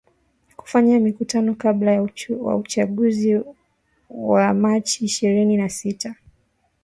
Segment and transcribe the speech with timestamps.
[0.57, 2.07] kufanya mikutano kabla ya
[2.59, 3.39] uchaguzi
[4.09, 6.15] wa machi ishirini na sita